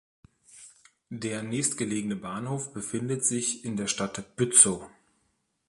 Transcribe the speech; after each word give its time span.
Der 1.11 1.43
nächstgelegene 1.43 2.15
Bahnhof 2.15 2.73
befindet 2.73 3.23
sich 3.23 3.63
in 3.63 3.77
der 3.77 3.85
Stadt 3.85 4.35
Bützow. 4.35 4.89